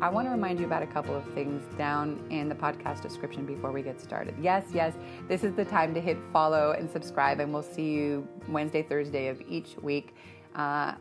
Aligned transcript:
I 0.00 0.08
want 0.08 0.28
to 0.28 0.30
remind 0.30 0.60
you 0.60 0.66
about 0.66 0.84
a 0.84 0.86
couple 0.86 1.16
of 1.16 1.24
things 1.34 1.60
down 1.76 2.24
in 2.30 2.48
the 2.48 2.54
podcast 2.54 3.02
description 3.02 3.44
before 3.44 3.72
we 3.72 3.82
get 3.82 4.00
started. 4.00 4.32
Yes, 4.40 4.66
yes, 4.72 4.94
this 5.26 5.42
is 5.42 5.54
the 5.54 5.64
time 5.64 5.92
to 5.92 6.00
hit 6.00 6.16
follow 6.32 6.70
and 6.70 6.88
subscribe, 6.88 7.40
and 7.40 7.52
we'll 7.52 7.64
see 7.64 7.90
you 7.90 8.28
Wednesday, 8.46 8.84
Thursday 8.84 9.26
of 9.26 9.42
each 9.48 9.74
week. 9.82 10.14
Uh, 10.54 10.94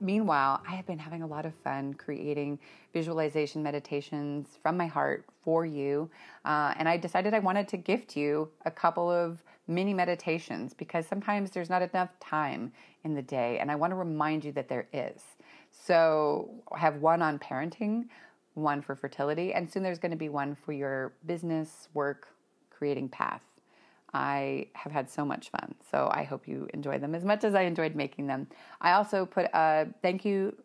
meanwhile, 0.00 0.62
I 0.66 0.74
have 0.74 0.86
been 0.86 0.98
having 0.98 1.22
a 1.22 1.26
lot 1.26 1.44
of 1.44 1.52
fun 1.62 1.92
creating 1.92 2.58
visualization 2.94 3.62
meditations 3.62 4.58
from 4.62 4.74
my 4.74 4.86
heart 4.86 5.26
for 5.44 5.66
you. 5.66 6.10
Uh, 6.46 6.72
and 6.78 6.88
I 6.88 6.96
decided 6.96 7.34
I 7.34 7.40
wanted 7.40 7.68
to 7.68 7.76
gift 7.76 8.16
you 8.16 8.48
a 8.64 8.70
couple 8.70 9.10
of 9.10 9.42
mini 9.68 9.92
meditations 9.92 10.72
because 10.72 11.06
sometimes 11.06 11.50
there's 11.50 11.68
not 11.68 11.82
enough 11.82 12.08
time 12.20 12.72
in 13.04 13.14
the 13.14 13.22
day. 13.22 13.58
And 13.58 13.70
I 13.70 13.74
want 13.74 13.90
to 13.90 13.96
remind 13.96 14.46
you 14.46 14.52
that 14.52 14.70
there 14.70 14.88
is. 14.94 15.22
So 15.70 16.50
I 16.72 16.78
have 16.78 16.96
one 16.96 17.22
on 17.22 17.38
parenting, 17.38 18.06
one 18.54 18.82
for 18.82 18.94
fertility, 18.94 19.52
and 19.52 19.70
soon 19.70 19.82
there's 19.82 19.98
going 19.98 20.10
to 20.10 20.16
be 20.16 20.28
one 20.28 20.54
for 20.54 20.72
your 20.72 21.12
business, 21.26 21.88
work, 21.94 22.28
creating 22.70 23.08
path. 23.08 23.42
I 24.12 24.66
have 24.72 24.90
had 24.92 25.08
so 25.08 25.24
much 25.24 25.50
fun. 25.50 25.74
So 25.90 26.08
I 26.12 26.24
hope 26.24 26.48
you 26.48 26.68
enjoy 26.74 26.98
them 26.98 27.14
as 27.14 27.24
much 27.24 27.44
as 27.44 27.54
I 27.54 27.62
enjoyed 27.62 27.94
making 27.94 28.26
them. 28.26 28.48
I 28.80 28.92
also 28.92 29.24
put 29.24 29.46
a 29.54 29.86
thank 30.02 30.24
you 30.24 30.56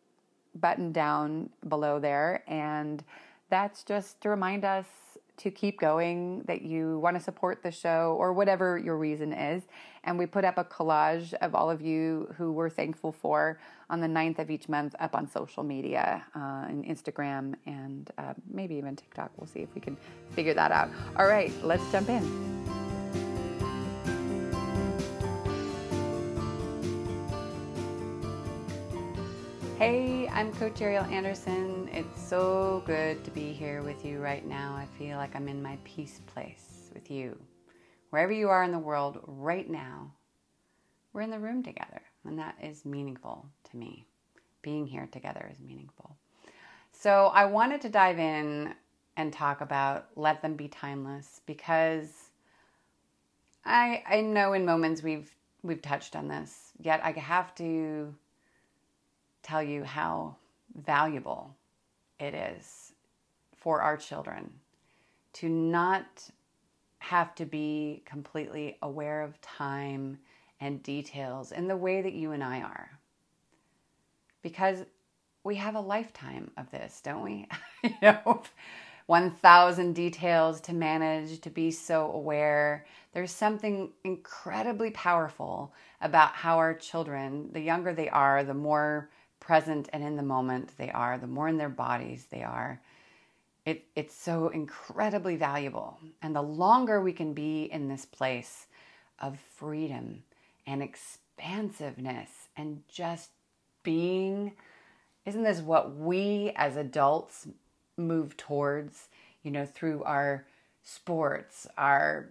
button 0.55 0.91
down 0.91 1.49
below 1.67 1.99
there, 1.99 2.43
and 2.47 3.03
that's 3.49 3.83
just 3.83 4.21
to 4.21 4.29
remind 4.29 4.65
us 4.65 4.87
to 5.37 5.51
keep 5.51 5.79
going, 5.79 6.41
that 6.47 6.61
you 6.61 6.99
want 6.99 7.17
to 7.17 7.23
support 7.23 7.61
the 7.63 7.71
show 7.71 8.15
or 8.19 8.33
whatever 8.33 8.77
your 8.77 8.97
reason 8.97 9.33
is. 9.33 9.63
And 10.03 10.17
we 10.17 10.25
put 10.25 10.45
up 10.45 10.57
a 10.57 10.63
collage 10.63 11.33
of 11.35 11.55
all 11.55 11.69
of 11.69 11.81
you 11.81 12.33
who 12.37 12.51
we're 12.51 12.69
thankful 12.69 13.11
for 13.11 13.59
on 13.89 14.01
the 14.01 14.07
9th 14.07 14.39
of 14.39 14.49
each 14.49 14.69
month 14.69 14.95
up 14.99 15.15
on 15.15 15.29
social 15.29 15.63
media, 15.63 16.23
uh, 16.35 16.65
and 16.67 16.85
Instagram, 16.85 17.55
and 17.65 18.11
uh, 18.17 18.33
maybe 18.51 18.75
even 18.75 18.95
TikTok. 18.95 19.31
We'll 19.37 19.47
see 19.47 19.59
if 19.59 19.73
we 19.75 19.81
can 19.81 19.97
figure 20.31 20.53
that 20.53 20.71
out. 20.71 20.89
All 21.17 21.27
right, 21.27 21.51
let's 21.63 21.89
jump 21.91 22.09
in. 22.09 22.64
Hey, 29.77 30.29
I'm 30.29 30.53
Coach 30.53 30.81
Ariel 30.81 31.03
Andersson. 31.03 31.89
It's 31.91 32.21
so 32.21 32.81
good 32.85 33.25
to 33.25 33.31
be 33.31 33.51
here 33.51 33.83
with 33.83 34.05
you 34.05 34.19
right 34.19 34.45
now. 34.47 34.73
I 34.73 34.85
feel 34.97 35.17
like 35.17 35.35
I'm 35.35 35.49
in 35.49 35.61
my 35.61 35.77
peace 35.83 36.21
place 36.27 36.89
with 36.93 37.11
you. 37.11 37.37
Wherever 38.09 38.31
you 38.31 38.47
are 38.47 38.63
in 38.63 38.71
the 38.71 38.79
world 38.79 39.19
right 39.27 39.69
now, 39.69 40.13
we're 41.11 41.23
in 41.23 41.29
the 41.29 41.39
room 41.39 41.61
together, 41.61 42.01
and 42.23 42.39
that 42.39 42.55
is 42.63 42.85
meaningful 42.85 43.45
to 43.69 43.75
me. 43.75 44.07
Being 44.61 44.87
here 44.87 45.09
together 45.11 45.45
is 45.51 45.59
meaningful. 45.59 46.15
So, 46.93 47.29
I 47.33 47.43
wanted 47.43 47.81
to 47.81 47.89
dive 47.89 48.17
in 48.17 48.73
and 49.17 49.33
talk 49.33 49.59
about 49.59 50.07
let 50.15 50.41
them 50.41 50.55
be 50.55 50.69
timeless 50.69 51.41
because 51.45 52.29
I 53.65 54.03
I 54.07 54.21
know 54.21 54.53
in 54.53 54.63
moments 54.63 55.03
we've 55.03 55.35
we've 55.63 55.81
touched 55.81 56.15
on 56.15 56.29
this, 56.29 56.71
yet 56.79 57.01
I 57.03 57.11
have 57.11 57.53
to 57.55 58.15
tell 59.45 59.61
you 59.61 59.83
how 59.83 60.35
valuable 60.75 61.55
it 62.19 62.33
is 62.33 62.93
for 63.55 63.81
our 63.81 63.95
children 63.95 64.51
to 65.33 65.49
not 65.49 66.29
have 66.99 67.35
to 67.35 67.45
be 67.45 68.01
completely 68.05 68.77
aware 68.81 69.21
of 69.21 69.39
time 69.41 70.17
and 70.59 70.81
details 70.81 71.51
in 71.51 71.67
the 71.67 71.77
way 71.77 72.01
that 72.01 72.13
you 72.13 72.31
and 72.31 72.43
I 72.43 72.61
are. 72.61 72.89
Because 74.41 74.85
we 75.43 75.55
have 75.55 75.75
a 75.75 75.79
lifetime 75.79 76.49
of 76.57 76.71
this, 76.71 77.01
don't 77.03 77.23
we? 77.23 77.47
you 77.83 77.93
know, 78.01 78.41
1,000 79.05 79.93
details 79.93 80.59
to 80.61 80.73
manage, 80.73 81.39
to 81.41 81.49
be 81.51 81.69
so 81.69 82.11
aware. 82.11 82.85
There's 83.13 83.31
something 83.31 83.91
incredibly 84.03 84.89
powerful 84.91 85.73
about 86.01 86.31
how 86.31 86.57
our 86.57 86.73
children, 86.73 87.49
the 87.51 87.59
younger 87.59 87.93
they 87.93 88.09
are, 88.09 88.43
the 88.43 88.55
more 88.55 89.09
present 89.45 89.87
and 89.93 90.03
in 90.03 90.15
the 90.15 90.23
moment 90.23 90.71
they 90.77 90.89
are, 90.89 91.17
the 91.17 91.27
more 91.27 91.47
in 91.47 91.57
their 91.57 91.69
bodies 91.69 92.25
they 92.31 92.41
are, 92.41 92.81
it, 93.63 93.85
it's 93.95 94.15
so 94.15 94.49
incredibly 94.49 95.35
valuable. 95.35 95.99
And 96.21 96.35
the 96.35 96.41
longer 96.41 96.99
we 96.99 97.13
can 97.13 97.33
be 97.33 97.63
in 97.63 97.87
this 97.87 98.05
place 98.05 98.65
of 99.19 99.37
freedom 99.55 100.23
and 100.65 100.81
expansiveness 100.81 102.29
and 102.57 102.81
just 102.87 103.29
being, 103.83 104.53
isn't 105.25 105.43
this 105.43 105.59
what 105.59 105.95
we 105.95 106.51
as 106.55 106.75
adults 106.75 107.47
move 107.97 108.35
towards, 108.37 109.09
you 109.43 109.51
know, 109.51 109.65
through 109.65 110.03
our 110.03 110.45
sports, 110.83 111.67
our 111.77 112.29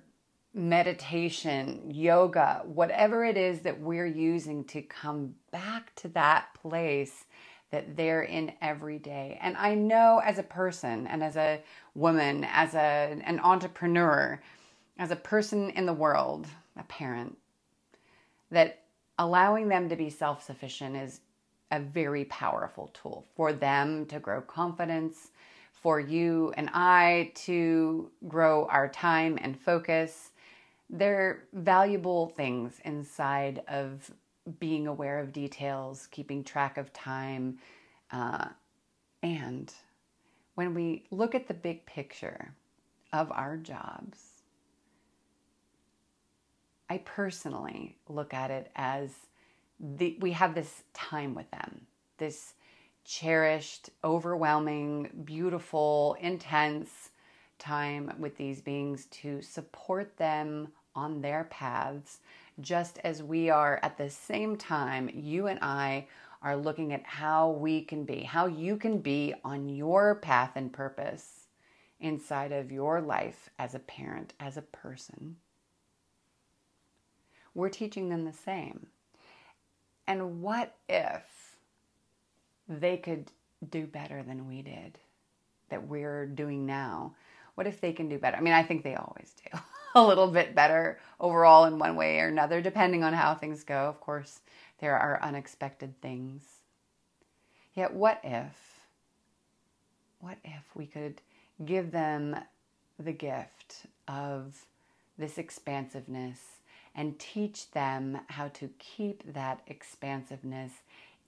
meditation, 0.55 1.91
yoga, 1.91 2.63
whatever 2.65 3.25
it 3.25 3.37
is 3.37 3.61
that 3.61 3.81
we're 3.81 4.07
using 4.07 4.65
to 4.65 4.81
come 4.83 5.35
back 5.51 5.93
to 5.97 6.09
that 6.09 6.55
place 6.55 7.25
that 7.73 7.97
they're 7.97 8.23
in 8.23 8.53
every 8.63 9.01
day. 9.01 9.37
And 9.43 9.57
I 9.57 9.75
know 9.75 10.23
as 10.25 10.39
a 10.39 10.45
person 10.45 11.09
and 11.09 11.25
as 11.25 11.37
a 11.37 11.61
woman, 11.97 12.45
as 12.45 12.75
a, 12.75 13.21
an 13.25 13.41
entrepreneur, 13.41 14.41
as 14.97 15.11
a 15.11 15.17
person 15.17 15.71
in 15.71 15.87
the 15.87 15.93
world, 15.93 16.47
a 16.79 16.85
parent, 16.85 17.37
that 18.53 18.83
allowing 19.19 19.67
them 19.69 19.89
to 19.89 19.97
be 19.97 20.09
self 20.09 20.45
sufficient 20.45 20.95
is 20.95 21.21
a 21.73 21.81
very 21.81 22.27
powerful 22.27 22.93
tool 22.95 23.27
for 23.35 23.53
them 23.53 24.07
to 24.07 24.21
grow 24.21 24.41
confidence, 24.41 25.33
for 25.73 25.99
you 25.99 26.53
and 26.57 26.71
I 26.73 27.33
to 27.35 28.11
grow 28.29 28.67
our 28.67 28.89
time 28.89 29.37
and 29.43 29.59
focus 29.59 30.31
they're 30.91 31.45
valuable 31.53 32.29
things 32.29 32.81
inside 32.85 33.63
of 33.69 34.11
being 34.61 34.87
aware 34.87 35.19
of 35.19 35.33
details, 35.33 36.07
keeping 36.11 36.45
track 36.45 36.77
of 36.77 36.93
time, 36.93 37.59
uh, 38.11 38.49
and 39.23 39.73
when 40.55 40.75
we 40.75 41.05
look 41.11 41.35
at 41.35 41.49
the 41.49 41.55
big 41.55 41.87
picture 41.87 42.55
of 43.13 43.33
our 43.33 43.57
jobs, 43.57 44.19
I 46.91 46.99
personally 46.99 47.97
look 48.09 48.35
at 48.35 48.51
it 48.51 48.71
as 48.77 49.11
the, 49.81 50.17
we 50.21 50.33
have 50.33 50.55
this 50.55 50.85
time 50.93 51.35
with 51.35 51.51
them, 51.51 51.87
this 52.19 52.55
cherished, 53.05 53.91
overwhelming, 54.05 55.23
beautiful, 55.25 56.17
intense 56.21 57.11
time 57.65 58.13
with 58.19 58.37
these 58.37 58.61
beings 58.61 59.07
to 59.07 59.41
support 59.41 60.17
them 60.19 60.69
on 60.95 61.23
their 61.23 61.45
paths, 61.45 62.19
just 62.61 62.99
as 63.03 63.23
we 63.23 63.49
are 63.51 63.81
at 63.83 63.97
the 63.97 64.11
same 64.11 64.57
time, 64.57 65.11
you 65.13 65.47
and 65.47 65.59
I 65.63 66.07
are 66.43 66.57
looking 66.57 66.93
at 66.93 67.03
how 67.05 67.51
we 67.51 67.81
can 67.81 68.05
be, 68.05 68.23
how 68.23 68.47
you 68.47 68.77
can 68.77 68.99
be 68.99 69.35
on 69.45 69.69
your 69.69 70.17
path 70.17 70.53
and 70.57 70.73
purpose 70.73 71.47
inside 72.01 72.53
of 72.53 72.71
your 72.71 73.01
life 73.01 73.49
as 73.59 73.75
a 73.75 73.79
parent, 73.79 74.35
as 74.39 74.59
a 74.59 74.63
person. 74.63 75.37
We're 77.55 77.71
teaching 77.71 78.11
them 78.11 78.25
the 78.25 78.33
same. 78.33 78.89
And 80.07 80.43
what 80.43 80.77
if 80.89 81.57
they 82.69 82.99
could 82.99 83.33
do 83.71 83.87
better 83.87 84.23
than 84.23 84.47
we 84.47 84.61
did, 84.61 84.99
that 85.71 85.89
we're 85.89 86.27
doing 86.27 86.67
now? 86.67 87.15
What 87.55 87.67
if 87.67 87.81
they 87.81 87.93
can 87.93 88.09
do 88.09 88.19
better? 88.19 88.37
I 88.37 88.41
mean, 88.41 88.53
I 88.53 88.63
think 88.63 88.83
they 88.83 88.95
always 88.95 89.35
do 89.45 89.59
a 89.95 90.07
little 90.07 90.29
bit 90.29 90.55
better 90.55 90.99
overall 91.21 91.65
in 91.65 91.79
one 91.79 91.97
way 91.97 92.19
or 92.21 92.29
another, 92.29 92.61
depending 92.61 93.05
on 93.05 93.13
how 93.13 93.35
things 93.35 93.65
go. 93.65 93.89
Of 93.89 94.01
course, 94.01 94.41
there 94.81 94.99
are 94.99 95.23
unexpected 95.23 96.01
things. 96.01 96.43
Yet, 97.75 97.93
what 97.93 98.21
if, 98.23 98.87
what 100.21 100.39
if 100.45 100.65
we 100.75 100.87
could 100.87 101.21
give 101.65 101.91
them 101.91 102.37
the 102.99 103.13
gift 103.13 103.87
of 104.07 104.67
this 105.19 105.39
expansiveness 105.39 106.39
and 106.95 107.19
teach 107.19 107.71
them 107.73 108.19
how 108.29 108.49
to 108.49 108.71
keep 108.79 109.33
that 109.33 109.61
expansiveness 109.67 110.73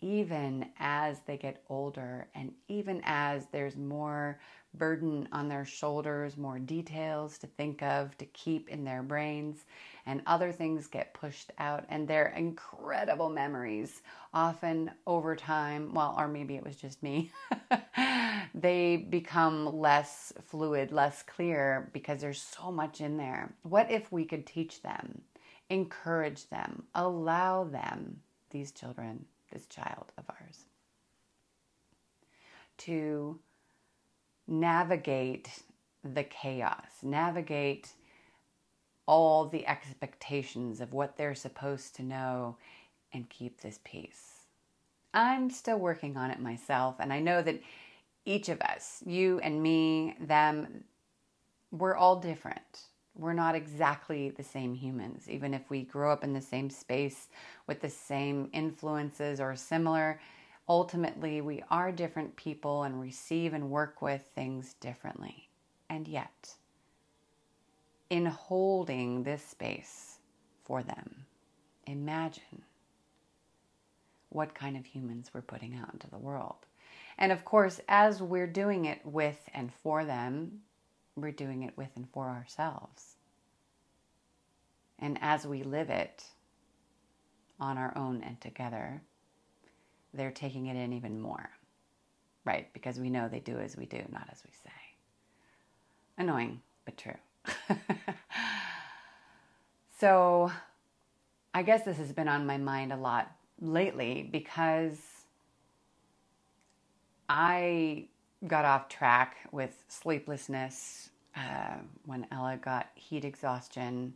even 0.01 0.67
as 0.79 1.21
they 1.27 1.37
get 1.37 1.63
older 1.69 2.29
and 2.35 2.53
even 2.69 3.01
as 3.05 3.47
there's 3.53 3.77
more 3.77 4.39
burden 4.75 5.29
on 5.33 5.49
their 5.49 5.65
shoulders, 5.65 6.37
more 6.37 6.59
details 6.59 7.39
to 7.39 7.47
think 7.47 7.83
of, 7.83 8.17
to 8.19 8.27
keep 8.27 8.69
in 8.69 8.85
their 8.85 9.03
brains, 9.03 9.65
and 10.05 10.23
other 10.27 10.53
things 10.53 10.87
get 10.87 11.15
pushed 11.15 11.51
out. 11.59 11.85
And 11.89 12.07
their 12.07 12.29
incredible 12.29 13.29
memories, 13.29 14.03
often 14.33 14.91
over 15.07 15.35
time, 15.35 15.95
well, 15.95 16.15
or 16.19 16.29
maybe 16.29 16.57
it 16.57 16.65
was 16.65 16.77
just 16.77 17.03
me, 17.03 17.31
they 18.55 18.97
become 18.97 19.79
less 19.79 20.33
fluid, 20.45 20.93
less 20.93 21.23
clear 21.23 21.91
because 21.93 22.21
there's 22.21 22.43
so 22.43 22.71
much 22.71 23.01
in 23.01 23.17
there. 23.17 23.55
What 23.63 23.91
if 23.91 24.13
we 24.13 24.25
could 24.25 24.47
teach 24.47 24.83
them, 24.83 25.23
encourage 25.71 26.49
them, 26.49 26.85
allow 26.95 27.65
them, 27.65 28.21
these 28.51 28.73
children, 28.73 29.25
this 29.57 29.67
child 29.67 30.13
of 30.19 30.25
ours, 30.29 30.67
to 32.77 33.39
navigate 34.47 35.63
the 36.05 36.25
chaos, 36.25 36.85
navigate 37.03 37.89
all 39.07 39.47
the 39.47 39.67
expectations 39.67 40.81
of 40.83 40.93
what 40.93 41.17
they're 41.17 41.35
supposed 41.35 41.97
to 41.97 42.03
know, 42.03 42.57
and 43.15 43.31
keep 43.31 43.63
this 43.63 43.81
peace. 43.83 44.43
I'm 45.15 45.49
still 45.49 45.79
working 45.79 46.19
on 46.19 46.31
it 46.31 46.39
myself, 46.39 46.97
and 46.99 47.13
I 47.13 47.21
know 47.21 47.41
that 47.41 47.61
each 48.27 48.51
of 48.51 48.61
us, 48.61 49.03
you 49.07 49.39
and 49.39 49.63
me, 49.63 50.17
them, 50.21 50.85
we're 51.71 51.97
all 51.97 52.17
different. 52.21 52.81
We're 53.17 53.33
not 53.33 53.55
exactly 53.55 54.31
the 54.31 54.45
same 54.45 54.75
humans, 54.75 55.29
even 55.29 55.55
if 55.55 55.71
we 55.71 55.83
grow 55.83 56.13
up 56.13 56.23
in 56.23 56.33
the 56.33 56.41
same 56.41 56.71
space 56.71 57.29
with 57.67 57.81
the 57.81 57.91
same 57.91 58.51
influences 58.53 59.41
or 59.41 59.57
similar 59.57 60.21
Ultimately, 60.69 61.41
we 61.41 61.63
are 61.71 61.93
different 61.93 62.35
people 62.35 62.83
and 62.83 63.01
receive 63.01 63.55
and 63.55 63.71
work 63.71 64.03
with 64.03 64.23
things 64.35 64.75
differently. 64.75 65.49
And 65.89 66.09
yet, 66.09 66.55
in 68.11 68.27
holding 68.27 69.23
this 69.23 69.45
space 69.45 70.19
for 70.65 70.83
them, 70.83 71.27
imagine 71.87 72.63
what 74.31 74.55
kind 74.55 74.77
of 74.77 74.85
humans 74.85 75.31
we're 75.33 75.41
putting 75.41 75.77
out 75.77 75.93
into 75.93 76.11
the 76.11 76.19
world. 76.19 76.67
And 77.17 77.31
of 77.31 77.45
course, 77.45 77.81
as 77.89 78.21
we're 78.21 78.49
doing 78.49 78.87
it 78.87 79.07
with 79.07 79.49
and 79.55 79.73
for 79.73 80.05
them, 80.05 80.63
we're 81.17 81.33
doing 81.33 81.63
it 81.63 81.77
with 81.77 81.89
and 81.97 82.09
for 82.13 82.29
ourselves. 82.29 83.17
And 84.99 85.19
as 85.21 85.47
we 85.47 85.63
live 85.63 85.91
it 85.91 86.25
on 87.59 87.79
our 87.79 87.97
own 87.97 88.23
and 88.23 88.41
together, 88.41 89.03
they're 90.15 90.31
taking 90.31 90.67
it 90.67 90.77
in 90.77 90.93
even 90.93 91.21
more. 91.21 91.51
Right? 92.45 92.73
Because 92.73 93.01
we 93.01 93.11
know 93.11 93.29
they 93.29 93.41
do 93.41 93.59
as 93.59 93.77
we 93.77 93.87
do, 93.87 94.03
not 94.13 94.29
as 94.31 94.43
we 94.45 94.53
say. 94.63 94.71
Annoying, 96.19 96.61
but 96.85 96.97
true. 96.97 97.17
so 99.99 100.53
I 101.53 101.63
guess 101.63 101.85
this 101.85 101.99
has 101.99 102.13
been 102.13 102.29
on 102.29 102.47
my 102.47 102.57
mind 102.57 102.93
a 102.93 102.97
lot 102.97 103.31
lately 103.61 104.29
because 104.31 104.99
I 107.29 108.09
got 108.47 108.65
off 108.65 108.89
track 108.89 109.37
with 109.53 109.85
sleeplessness 109.89 111.11
uh, 111.37 111.77
when 112.05 112.27
Ella 112.31 112.59
got 112.61 112.89
heat 112.95 113.25
exhaustion 113.25 114.15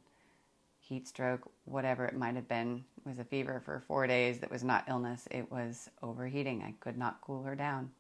heat 0.91 1.07
stroke, 1.07 1.49
whatever 1.67 2.05
it 2.05 2.17
might 2.17 2.35
have 2.35 2.49
been. 2.49 2.85
It 2.99 3.09
was 3.09 3.19
a 3.21 3.25
fever 3.25 3.63
for 3.65 3.81
four 3.87 4.09
days 4.09 4.41
that 4.41 4.51
was 4.51 4.65
not 4.65 4.85
illness, 4.89 5.29
it 5.31 5.51
was 5.51 5.89
overheating. 6.03 6.63
I 6.63 6.75
could 6.81 6.99
not 6.99 7.21
cool 7.23 7.45
her 7.45 7.55
down. 7.55 7.91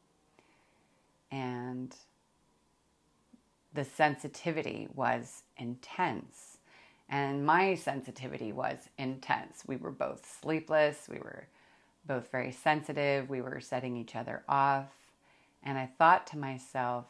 And 1.30 1.94
the 3.72 3.84
sensitivity 3.84 4.88
was 4.92 5.44
intense. 5.56 6.58
And 7.08 7.46
my 7.46 7.76
sensitivity 7.76 8.52
was 8.52 8.88
intense. 8.98 9.62
We 9.66 9.76
were 9.76 9.92
both 9.92 10.28
sleepless. 10.40 11.06
We 11.08 11.18
were 11.18 11.46
both 12.06 12.30
very 12.32 12.50
sensitive. 12.50 13.30
We 13.30 13.40
were 13.40 13.60
setting 13.60 13.96
each 13.96 14.16
other 14.16 14.42
off. 14.48 14.88
And 15.62 15.78
I 15.78 15.86
thought 15.86 16.26
to 16.28 16.38
myself, 16.38 17.06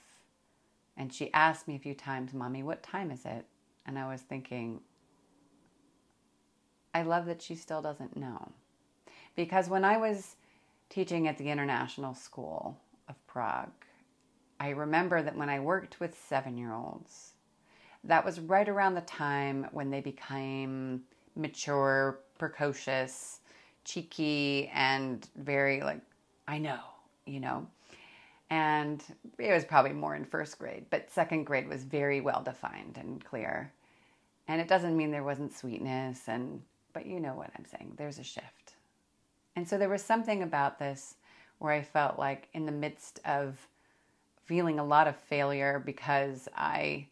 and 0.96 1.12
she 1.12 1.32
asked 1.32 1.68
me 1.68 1.76
a 1.76 1.80
few 1.80 1.94
times, 1.94 2.34
Mommy, 2.34 2.62
what 2.62 2.82
time 2.82 3.10
is 3.10 3.24
it? 3.24 3.46
And 3.86 3.98
I 3.98 4.08
was 4.08 4.20
thinking, 4.22 4.80
I 6.94 7.02
love 7.02 7.26
that 7.26 7.42
she 7.42 7.54
still 7.54 7.80
doesn't 7.80 8.16
know. 8.16 8.52
Because 9.36 9.68
when 9.68 9.84
I 9.84 9.96
was 9.96 10.36
teaching 10.88 11.28
at 11.28 11.38
the 11.38 11.48
International 11.48 12.14
School 12.14 12.76
of 13.08 13.26
Prague, 13.26 13.70
I 14.58 14.70
remember 14.70 15.22
that 15.22 15.36
when 15.36 15.48
I 15.48 15.60
worked 15.60 16.00
with 16.00 16.18
seven 16.28 16.58
year 16.58 16.74
olds, 16.74 17.32
that 18.04 18.24
was 18.24 18.40
right 18.40 18.68
around 18.68 18.94
the 18.94 19.00
time 19.02 19.66
when 19.72 19.90
they 19.90 20.00
became 20.00 21.02
mature, 21.36 22.20
precocious, 22.38 23.40
cheeky, 23.84 24.70
and 24.74 25.26
very 25.36 25.80
like, 25.80 26.00
I 26.48 26.58
know, 26.58 26.80
you 27.24 27.40
know. 27.40 27.66
And 28.50 29.02
it 29.38 29.52
was 29.52 29.64
probably 29.64 29.92
more 29.92 30.16
in 30.16 30.24
first 30.24 30.58
grade, 30.58 30.86
but 30.90 31.10
second 31.10 31.44
grade 31.44 31.68
was 31.68 31.84
very 31.84 32.20
well 32.20 32.42
defined 32.42 32.98
and 32.98 33.24
clear. 33.24 33.72
And 34.48 34.60
it 34.60 34.66
doesn't 34.66 34.96
mean 34.96 35.12
there 35.12 35.22
wasn't 35.22 35.56
sweetness 35.56 36.28
and 36.28 36.62
but 36.92 37.06
you 37.06 37.20
know 37.20 37.34
what 37.34 37.50
I'm 37.56 37.64
saying. 37.64 37.94
There's 37.96 38.18
a 38.18 38.24
shift. 38.24 38.74
And 39.54 39.68
so 39.68 39.78
there 39.78 39.88
was 39.88 40.02
something 40.02 40.42
about 40.42 40.78
this 40.78 41.14
where 41.58 41.72
I 41.72 41.82
felt 41.82 42.18
like, 42.18 42.48
in 42.54 42.66
the 42.66 42.72
midst 42.72 43.20
of 43.24 43.68
feeling 44.44 44.78
a 44.78 44.84
lot 44.84 45.06
of 45.06 45.14
failure 45.16 45.80
because 45.84 46.48
I 46.56 47.06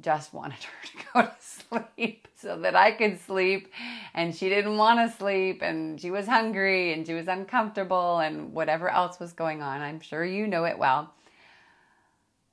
just 0.00 0.32
wanted 0.34 0.58
her 0.62 0.86
to 0.86 1.06
go 1.12 1.22
to 1.22 1.86
sleep 1.90 2.28
so 2.36 2.58
that 2.60 2.74
I 2.74 2.92
could 2.92 3.20
sleep, 3.20 3.72
and 4.14 4.34
she 4.34 4.48
didn't 4.48 4.76
want 4.76 4.98
to 5.00 5.16
sleep, 5.16 5.62
and 5.62 6.00
she 6.00 6.10
was 6.10 6.26
hungry, 6.26 6.92
and 6.92 7.06
she 7.06 7.14
was 7.14 7.28
uncomfortable, 7.28 8.18
and 8.18 8.52
whatever 8.52 8.88
else 8.88 9.20
was 9.20 9.32
going 9.32 9.62
on. 9.62 9.80
I'm 9.80 10.00
sure 10.00 10.24
you 10.24 10.46
know 10.46 10.64
it 10.64 10.78
well. 10.78 11.12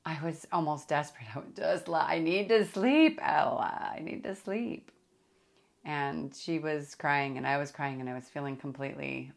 I 0.05 0.17
was 0.23 0.47
almost 0.51 0.87
desperate. 0.87 1.27
I 1.35 1.39
would 1.39 1.55
just, 1.55 1.89
I 1.89 2.19
need 2.19 2.49
to 2.49 2.65
sleep, 2.65 3.19
Ella. 3.21 3.93
I 3.95 3.99
need 3.99 4.23
to 4.23 4.35
sleep 4.35 4.91
and 5.87 6.35
she 6.35 6.59
was 6.59 6.93
crying 6.95 7.37
and 7.37 7.47
I 7.47 7.57
was 7.57 7.71
crying 7.71 8.01
and 8.01 8.09
I 8.09 8.13
was 8.13 8.27
feeling 8.27 8.57
completely 8.57 9.31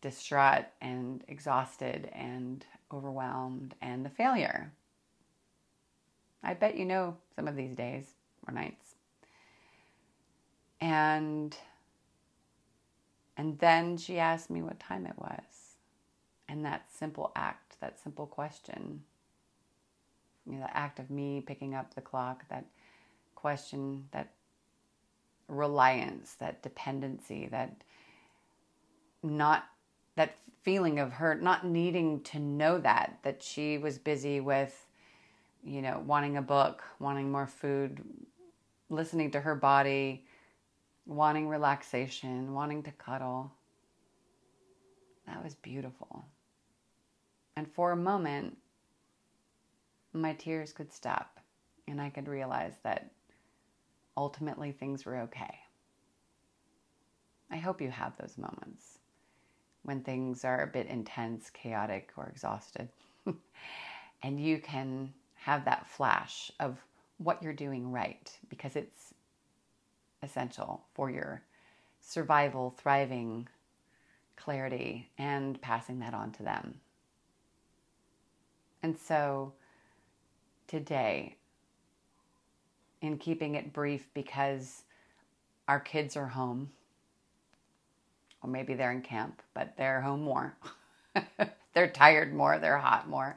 distraught 0.00 0.64
and 0.80 1.22
exhausted 1.28 2.10
and 2.14 2.64
overwhelmed 2.92 3.74
and 3.82 4.04
the 4.04 4.10
failure. 4.10 4.72
I 6.44 6.54
bet 6.54 6.76
you 6.76 6.84
know 6.84 7.16
some 7.34 7.48
of 7.48 7.56
these 7.56 7.74
days 7.74 8.06
or 8.46 8.52
nights. 8.52 8.94
And 10.80 11.56
and 13.36 13.58
then 13.58 13.96
she 13.96 14.18
asked 14.18 14.50
me 14.50 14.62
what 14.62 14.78
time 14.78 15.06
it 15.06 15.18
was. 15.18 15.76
And 16.48 16.64
that 16.64 16.92
simple 16.92 17.32
act, 17.34 17.76
that 17.80 17.98
simple 17.98 18.26
question, 18.26 19.02
you 20.46 20.52
know, 20.52 20.60
the 20.60 20.76
act 20.76 20.98
of 20.98 21.10
me 21.10 21.40
picking 21.40 21.74
up 21.74 21.94
the 21.94 22.00
clock, 22.00 22.44
that 22.50 22.66
question, 23.34 24.04
that 24.12 24.34
reliance, 25.48 26.34
that 26.34 26.62
dependency, 26.62 27.46
that 27.46 27.82
not 29.22 29.64
that 30.16 30.36
feeling 30.62 30.98
of 30.98 31.12
her 31.12 31.34
not 31.34 31.66
needing 31.66 32.20
to 32.20 32.38
know 32.38 32.78
that 32.78 33.18
that 33.22 33.42
she 33.42 33.78
was 33.78 33.98
busy 33.98 34.40
with 34.40 34.83
you 35.64 35.82
know 35.82 36.02
wanting 36.06 36.36
a 36.36 36.42
book 36.42 36.82
wanting 36.98 37.30
more 37.30 37.46
food 37.46 38.00
listening 38.90 39.30
to 39.30 39.40
her 39.40 39.54
body 39.54 40.24
wanting 41.06 41.48
relaxation 41.48 42.52
wanting 42.54 42.82
to 42.82 42.92
cuddle 42.92 43.52
that 45.26 45.42
was 45.42 45.54
beautiful 45.56 46.24
and 47.56 47.66
for 47.72 47.92
a 47.92 47.96
moment 47.96 48.56
my 50.12 50.32
tears 50.34 50.72
could 50.72 50.92
stop 50.92 51.40
and 51.88 52.00
i 52.00 52.08
could 52.08 52.28
realize 52.28 52.74
that 52.82 53.10
ultimately 54.16 54.72
things 54.72 55.04
were 55.04 55.18
okay. 55.18 55.58
I 57.50 57.56
hope 57.56 57.80
you 57.80 57.90
have 57.90 58.16
those 58.16 58.38
moments 58.38 58.98
when 59.82 60.02
things 60.02 60.44
are 60.44 60.62
a 60.62 60.66
bit 60.66 60.86
intense, 60.86 61.50
chaotic, 61.50 62.10
or 62.16 62.26
exhausted. 62.26 62.88
and 64.22 64.40
you 64.40 64.58
can 64.58 65.12
have 65.44 65.66
that 65.66 65.86
flash 65.86 66.50
of 66.58 66.78
what 67.18 67.42
you're 67.42 67.52
doing 67.52 67.92
right 67.92 68.32
because 68.48 68.76
it's 68.76 69.12
essential 70.22 70.82
for 70.94 71.10
your 71.10 71.42
survival, 72.00 72.74
thriving, 72.78 73.46
clarity, 74.36 75.10
and 75.18 75.60
passing 75.60 75.98
that 75.98 76.14
on 76.14 76.32
to 76.32 76.42
them. 76.42 76.76
And 78.82 78.98
so 78.98 79.52
today, 80.66 81.36
in 83.02 83.18
keeping 83.18 83.54
it 83.54 83.70
brief 83.70 84.08
because 84.14 84.84
our 85.68 85.78
kids 85.78 86.16
are 86.16 86.28
home 86.28 86.70
or 88.42 88.48
maybe 88.48 88.72
they're 88.72 88.92
in 88.92 89.02
camp, 89.02 89.42
but 89.52 89.76
they're 89.76 90.00
home 90.00 90.22
more. 90.22 90.56
they're 91.74 91.90
tired 91.90 92.32
more, 92.32 92.58
they're 92.58 92.78
hot 92.78 93.10
more. 93.10 93.36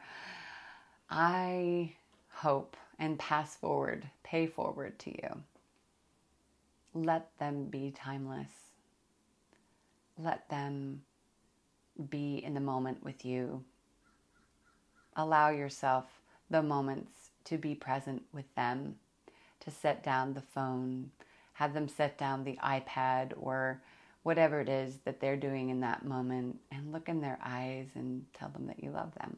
I 1.10 1.94
hope 2.38 2.78
and 3.00 3.18
pass 3.18 3.56
forward, 3.56 4.08
pay 4.24 4.46
forward 4.46 5.00
to 5.00 5.10
you. 5.10 5.44
Let 6.94 7.30
them 7.40 7.66
be 7.66 7.92
timeless. 7.92 8.52
Let 10.18 10.48
them 10.50 11.02
be 12.10 12.38
in 12.38 12.54
the 12.54 12.60
moment 12.60 13.04
with 13.04 13.26
you. 13.26 13.64
Allow 15.16 15.50
yourself 15.50 16.06
the 16.50 16.62
moments 16.62 17.32
to 17.46 17.58
be 17.58 17.74
present 17.74 18.24
with 18.32 18.54
them, 18.56 18.96
to 19.62 19.72
set 19.72 20.04
down 20.04 20.34
the 20.34 20.42
phone, 20.42 21.10
have 21.54 21.74
them 21.74 21.88
set 21.88 22.20
down 22.20 22.44
the 22.44 22.60
iPad 22.64 23.34
or 23.36 23.82
whatever 24.22 24.62
it 24.62 24.70
is 24.70 25.00
that 25.06 25.20
they're 25.20 25.38
doing 25.38 25.70
in 25.70 25.80
that 25.80 26.06
moment, 26.06 26.60
and 26.72 26.92
look 26.92 27.10
in 27.10 27.22
their 27.22 27.40
eyes 27.44 27.88
and 27.96 28.26
tell 28.34 28.50
them 28.50 28.68
that 28.68 28.84
you 28.84 28.92
love 28.92 29.14
them. 29.16 29.38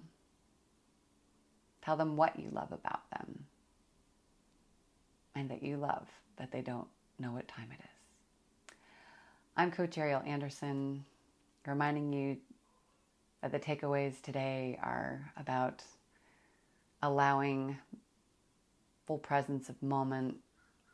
Tell 1.90 1.98
them 1.98 2.16
what 2.16 2.38
you 2.38 2.52
love 2.52 2.72
about 2.72 3.10
them 3.10 3.46
and 5.34 5.50
that 5.50 5.64
you 5.64 5.76
love 5.76 6.08
that 6.38 6.52
they 6.52 6.62
don't 6.62 6.88
know 7.18 7.32
what 7.32 7.48
time 7.48 7.68
it 7.72 7.80
is. 7.84 8.76
I'm 9.58 9.72
Coach 9.72 9.98
Ariel 9.98 10.22
Andersson, 10.24 11.04
reminding 11.66 12.14
you 12.14 12.38
that 13.42 13.52
the 13.52 13.60
takeaways 13.60 14.22
today 14.22 14.78
are 14.84 15.32
about 15.36 15.82
allowing 17.02 17.76
full 19.08 19.18
presence 19.18 19.68
of 19.68 19.82
moment 19.82 20.38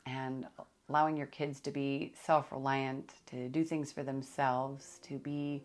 and 0.05 0.47
allowing 0.87 1.17
your 1.17 1.27
kids 1.27 1.59
to 1.59 1.71
be 1.71 2.13
self 2.23 2.53
reliant, 2.53 3.15
to 3.25 3.49
do 3.49 3.65
things 3.65 3.91
for 3.91 4.03
themselves, 4.03 5.01
to 5.03 5.17
be 5.19 5.61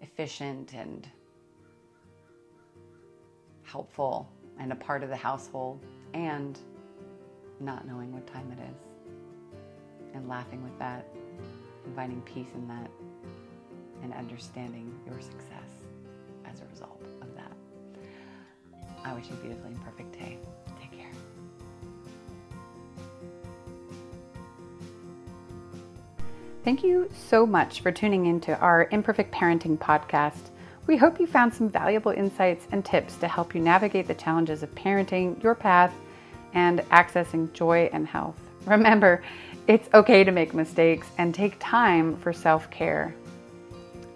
efficient 0.00 0.74
and 0.74 1.06
helpful 3.62 4.28
and 4.58 4.72
a 4.72 4.76
part 4.76 5.02
of 5.02 5.08
the 5.08 5.16
household, 5.16 5.80
and 6.12 6.58
not 7.60 7.86
knowing 7.86 8.12
what 8.12 8.26
time 8.26 8.50
it 8.52 8.62
is, 8.70 8.76
and 10.14 10.28
laughing 10.28 10.62
with 10.62 10.78
that, 10.78 11.06
and 11.84 11.94
finding 11.94 12.20
peace 12.22 12.48
in 12.54 12.68
that, 12.68 12.90
and 14.02 14.12
understanding 14.14 14.92
your 15.06 15.20
success 15.20 15.70
as 16.50 16.60
a 16.60 16.66
result 16.66 17.02
of 17.20 17.34
that. 17.34 17.52
I 19.04 19.12
wish 19.12 19.26
you 19.28 19.34
a 19.34 19.36
beautifully 19.36 19.72
and 19.72 19.84
perfect 19.84 20.12
day. 20.12 20.38
Take 20.80 20.92
care. 20.92 21.10
Thank 26.64 26.82
you 26.82 27.10
so 27.12 27.44
much 27.44 27.82
for 27.82 27.92
tuning 27.92 28.26
into 28.26 28.58
our 28.58 28.88
Imperfect 28.90 29.34
Parenting 29.34 29.76
podcast. 29.78 30.50
We 30.86 30.98
hope 30.98 31.18
you 31.18 31.26
found 31.26 31.54
some 31.54 31.70
valuable 31.70 32.12
insights 32.12 32.66
and 32.70 32.84
tips 32.84 33.16
to 33.16 33.28
help 33.28 33.54
you 33.54 33.60
navigate 33.60 34.06
the 34.06 34.14
challenges 34.14 34.62
of 34.62 34.74
parenting 34.74 35.42
your 35.42 35.54
path 35.54 35.94
and 36.52 36.80
accessing 36.90 37.50
joy 37.54 37.88
and 37.92 38.06
health. 38.06 38.36
Remember, 38.66 39.22
it's 39.66 39.88
okay 39.94 40.24
to 40.24 40.30
make 40.30 40.52
mistakes 40.52 41.06
and 41.16 41.34
take 41.34 41.56
time 41.58 42.18
for 42.18 42.34
self 42.34 42.70
care. 42.70 43.14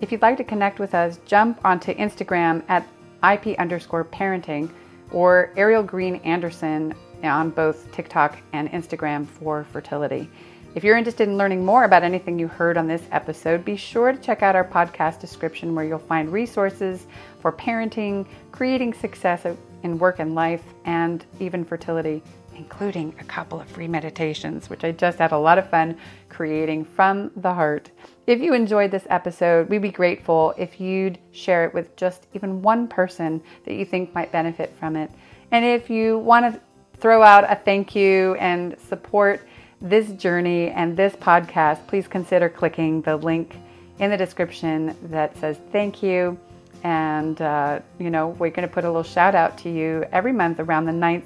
If 0.02 0.12
you'd 0.12 0.20
like 0.20 0.36
to 0.36 0.44
connect 0.44 0.78
with 0.78 0.94
us, 0.94 1.18
jump 1.24 1.58
onto 1.64 1.94
Instagram 1.94 2.62
at 2.68 2.86
IP 3.24 3.58
underscore 3.58 4.04
parenting 4.04 4.70
or 5.10 5.50
Ariel 5.56 5.82
Green 5.82 6.16
Andersson 6.16 6.94
on 7.22 7.48
both 7.48 7.90
TikTok 7.92 8.38
and 8.52 8.70
Instagram 8.70 9.26
for 9.26 9.64
fertility. 9.64 10.30
If 10.78 10.84
you're 10.84 10.96
interested 10.96 11.28
in 11.28 11.36
learning 11.36 11.64
more 11.64 11.82
about 11.82 12.04
anything 12.04 12.38
you 12.38 12.46
heard 12.46 12.78
on 12.78 12.86
this 12.86 13.02
episode, 13.10 13.64
be 13.64 13.74
sure 13.74 14.12
to 14.12 14.18
check 14.20 14.44
out 14.44 14.54
our 14.54 14.62
podcast 14.62 15.18
description 15.18 15.74
where 15.74 15.84
you'll 15.84 15.98
find 15.98 16.32
resources 16.32 17.08
for 17.40 17.50
parenting, 17.50 18.24
creating 18.52 18.94
success 18.94 19.44
in 19.82 19.98
work 19.98 20.20
and 20.20 20.36
life, 20.36 20.62
and 20.84 21.24
even 21.40 21.64
fertility, 21.64 22.22
including 22.54 23.12
a 23.18 23.24
couple 23.24 23.60
of 23.60 23.66
free 23.66 23.88
meditations, 23.88 24.70
which 24.70 24.84
I 24.84 24.92
just 24.92 25.18
had 25.18 25.32
a 25.32 25.36
lot 25.36 25.58
of 25.58 25.68
fun 25.68 25.98
creating 26.28 26.84
from 26.84 27.32
the 27.34 27.52
heart. 27.52 27.90
If 28.28 28.40
you 28.40 28.54
enjoyed 28.54 28.92
this 28.92 29.08
episode, 29.10 29.68
we'd 29.68 29.82
be 29.82 29.90
grateful 29.90 30.54
if 30.56 30.80
you'd 30.80 31.18
share 31.32 31.64
it 31.64 31.74
with 31.74 31.96
just 31.96 32.28
even 32.34 32.62
one 32.62 32.86
person 32.86 33.42
that 33.64 33.74
you 33.74 33.84
think 33.84 34.14
might 34.14 34.30
benefit 34.30 34.72
from 34.78 34.94
it. 34.94 35.10
And 35.50 35.64
if 35.64 35.90
you 35.90 36.20
want 36.20 36.54
to 36.54 36.60
throw 37.00 37.24
out 37.24 37.50
a 37.50 37.56
thank 37.56 37.96
you 37.96 38.36
and 38.36 38.78
support 38.78 39.40
this 39.80 40.10
journey 40.12 40.70
and 40.70 40.96
this 40.96 41.14
podcast, 41.14 41.86
please 41.86 42.08
consider 42.08 42.48
clicking 42.48 43.02
the 43.02 43.16
link 43.16 43.56
in 43.98 44.10
the 44.10 44.16
description 44.16 44.96
that 45.04 45.36
says 45.38 45.58
thank 45.72 46.02
you. 46.02 46.38
And, 46.84 47.40
uh, 47.42 47.80
you 47.98 48.10
know, 48.10 48.28
we're 48.28 48.50
going 48.50 48.66
to 48.66 48.72
put 48.72 48.84
a 48.84 48.86
little 48.86 49.02
shout 49.02 49.34
out 49.34 49.58
to 49.58 49.70
you 49.70 50.04
every 50.12 50.32
month 50.32 50.60
around 50.60 50.84
the 50.84 50.92
9th 50.92 51.24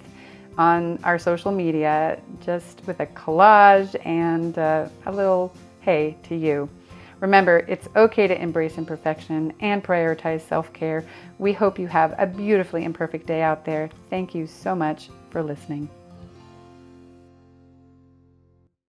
on 0.58 0.98
our 1.04 1.18
social 1.18 1.52
media, 1.52 2.20
just 2.44 2.82
with 2.86 3.00
a 3.00 3.06
collage 3.06 3.94
and 4.06 4.58
uh, 4.58 4.88
a 5.06 5.12
little 5.12 5.54
hey 5.80 6.16
to 6.24 6.34
you. 6.34 6.68
Remember, 7.20 7.58
it's 7.68 7.88
okay 7.94 8.26
to 8.26 8.40
embrace 8.40 8.78
imperfection 8.78 9.52
and 9.60 9.82
prioritize 9.82 10.40
self 10.40 10.72
care. 10.72 11.04
We 11.38 11.52
hope 11.52 11.78
you 11.78 11.86
have 11.86 12.14
a 12.18 12.26
beautifully 12.26 12.84
imperfect 12.84 13.26
day 13.26 13.42
out 13.42 13.64
there. 13.64 13.90
Thank 14.10 14.34
you 14.34 14.46
so 14.46 14.74
much 14.74 15.08
for 15.30 15.42
listening. 15.42 15.88